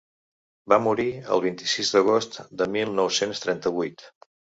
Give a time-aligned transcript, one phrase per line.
[0.71, 1.03] Va morir
[1.35, 4.03] el vint-i-sis d’agost de mil nou-cents trenta-vuit.